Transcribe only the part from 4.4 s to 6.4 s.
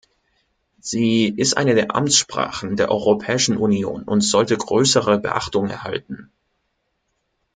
größere Beachtung erhalten.